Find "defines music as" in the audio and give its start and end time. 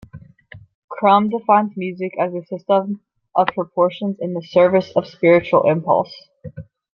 1.29-2.33